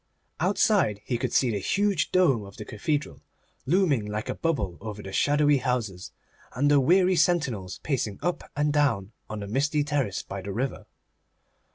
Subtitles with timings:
[0.39, 3.21] Outside he could see the huge dome of the cathedral,
[3.67, 6.11] looming like a bubble over the shadowy houses,
[6.55, 10.87] and the weary sentinels pacing up and down on the misty terrace by the river.